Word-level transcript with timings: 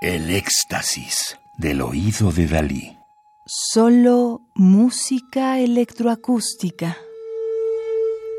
El 0.00 0.30
éxtasis 0.30 1.38
del 1.56 1.80
oído 1.80 2.32
de 2.32 2.48
Dalí. 2.48 2.98
Solo 3.46 4.40
música 4.54 5.60
electroacústica. 5.60 6.96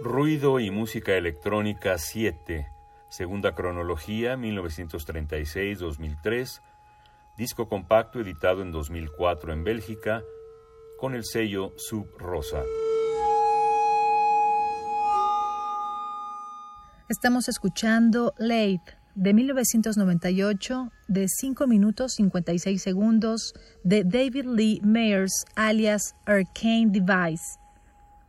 Ruido 0.00 0.60
y 0.60 0.70
música 0.70 1.12
electrónica 1.12 1.98
7, 1.98 2.72
segunda 3.10 3.54
cronología 3.54 4.36
1936-2003, 4.36 6.62
disco 7.36 7.68
compacto 7.68 8.20
editado 8.20 8.62
en 8.62 8.72
2004 8.72 9.52
en 9.52 9.62
Bélgica, 9.62 10.22
con 10.98 11.14
el 11.14 11.24
sello 11.24 11.74
Sub 11.76 12.08
Rosa. 12.18 12.62
Estamos 17.08 17.48
escuchando 17.48 18.32
Late 18.38 19.01
de 19.14 19.34
1998 19.34 20.90
de 21.08 21.26
5 21.28 21.66
minutos 21.66 22.14
56 22.14 22.82
segundos 22.82 23.54
de 23.84 24.04
David 24.04 24.46
Lee 24.46 24.80
Mayers 24.82 25.44
alias 25.54 26.14
Arcane 26.24 26.88
Device, 26.90 27.58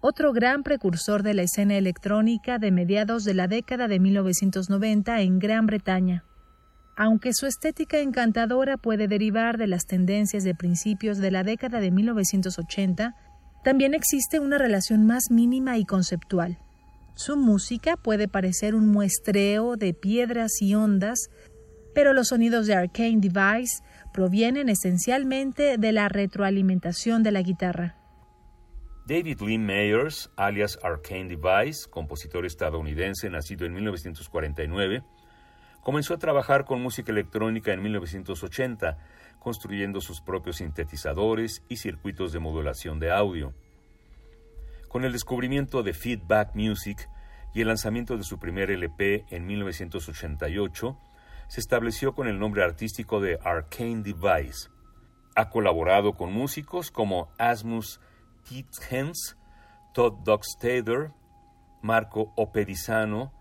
otro 0.00 0.32
gran 0.32 0.62
precursor 0.62 1.22
de 1.22 1.34
la 1.34 1.42
escena 1.42 1.76
electrónica 1.76 2.58
de 2.58 2.72
mediados 2.72 3.24
de 3.24 3.34
la 3.34 3.46
década 3.46 3.86
de 3.86 4.00
1990 4.00 5.20
en 5.20 5.38
Gran 5.38 5.66
Bretaña. 5.66 6.24
Aunque 6.96 7.32
su 7.32 7.46
estética 7.46 7.98
encantadora 7.98 8.76
puede 8.76 9.08
derivar 9.08 9.58
de 9.58 9.68
las 9.68 9.86
tendencias 9.86 10.44
de 10.44 10.54
principios 10.54 11.18
de 11.18 11.30
la 11.30 11.42
década 11.44 11.80
de 11.80 11.90
1980, 11.90 13.14
también 13.64 13.94
existe 13.94 14.40
una 14.40 14.58
relación 14.58 15.06
más 15.06 15.30
mínima 15.30 15.78
y 15.78 15.84
conceptual. 15.84 16.58
Su 17.14 17.36
música 17.36 17.96
puede 17.96 18.26
parecer 18.26 18.74
un 18.74 18.88
muestreo 18.88 19.76
de 19.76 19.94
piedras 19.94 20.60
y 20.60 20.74
ondas, 20.74 21.30
pero 21.94 22.12
los 22.14 22.28
sonidos 22.28 22.66
de 22.66 22.74
Arcane 22.74 23.18
Device 23.20 23.82
provienen 24.12 24.68
esencialmente 24.68 25.76
de 25.78 25.92
la 25.92 26.08
retroalimentación 26.08 27.22
de 27.22 27.32
la 27.32 27.42
guitarra. 27.42 27.96
David 29.06 29.40
Lee 29.40 29.58
Mayers, 29.58 30.30
alias 30.36 30.78
Arcane 30.82 31.28
Device, 31.28 31.88
compositor 31.90 32.46
estadounidense 32.46 33.28
nacido 33.28 33.66
en 33.66 33.74
1949, 33.74 35.02
comenzó 35.82 36.14
a 36.14 36.18
trabajar 36.18 36.64
con 36.64 36.80
música 36.80 37.10
electrónica 37.10 37.72
en 37.72 37.82
1980, 37.82 38.96
construyendo 39.40 40.00
sus 40.00 40.20
propios 40.20 40.58
sintetizadores 40.58 41.62
y 41.68 41.76
circuitos 41.76 42.32
de 42.32 42.38
modulación 42.38 43.00
de 43.00 43.10
audio. 43.10 43.52
Con 44.92 45.06
el 45.06 45.12
descubrimiento 45.12 45.82
de 45.82 45.94
Feedback 45.94 46.54
Music 46.54 47.08
y 47.54 47.62
el 47.62 47.68
lanzamiento 47.68 48.18
de 48.18 48.24
su 48.24 48.38
primer 48.38 48.70
LP 48.70 49.24
en 49.30 49.46
1988, 49.46 50.98
se 51.48 51.60
estableció 51.60 52.14
con 52.14 52.28
el 52.28 52.38
nombre 52.38 52.62
artístico 52.62 53.18
de 53.18 53.38
Arcane 53.42 54.02
Device. 54.02 54.68
Ha 55.34 55.48
colaborado 55.48 56.12
con 56.12 56.30
músicos 56.30 56.90
como 56.90 57.32
Asmus 57.38 58.00
Tietgens, 58.46 59.38
Todd 59.94 60.12
Dockstader, 60.24 61.12
Marco 61.80 62.34
Opedizano, 62.36 63.32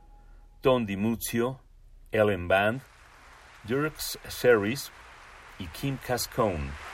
Tom 0.61 0.85
DiMuzio, 0.85 1.59
Ellen 2.13 2.47
Band, 2.47 2.81
Dirks 3.65 4.17
Series 4.29 4.89
y 5.59 5.67
Kim 5.67 5.97
Cascone. 5.97 6.90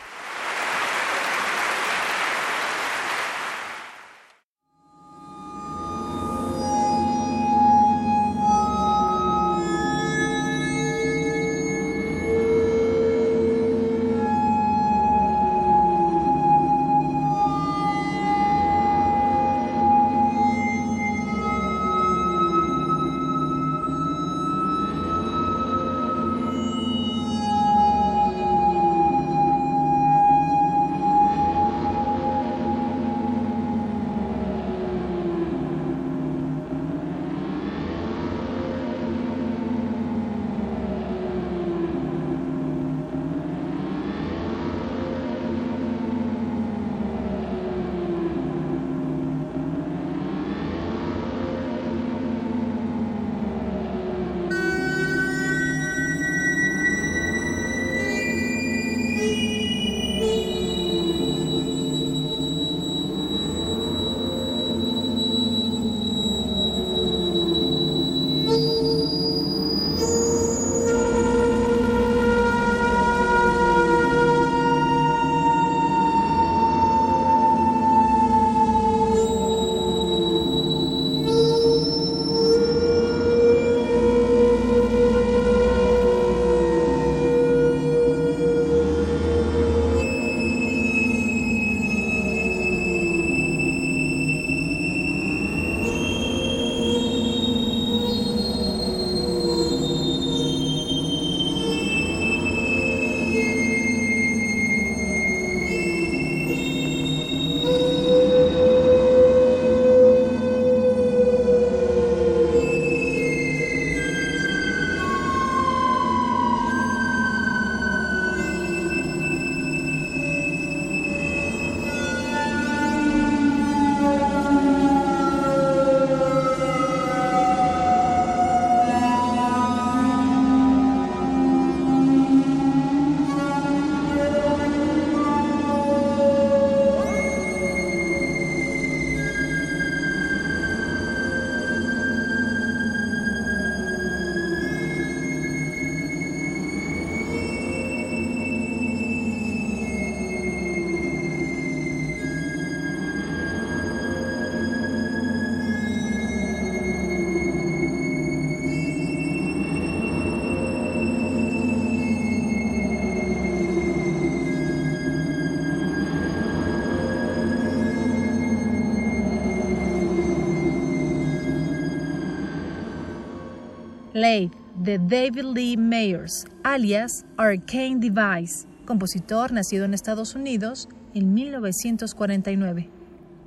Late 174.18 174.50
de 174.74 174.98
David 174.98 175.46
Lee 175.54 175.78
Mayers, 175.78 176.48
alias 176.64 177.24
Arcane 177.38 177.98
Device, 178.00 178.68
compositor 178.88 179.52
nacido 179.52 179.86
en 179.86 179.94
Estados 179.94 180.34
Unidos 180.34 180.90
en 181.14 181.36
1949. 181.36 182.90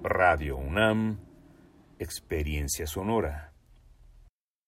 Radio 0.05 0.57
UNAM, 0.59 1.19
Experiencia 1.99 2.87
Sonora. 2.87 3.50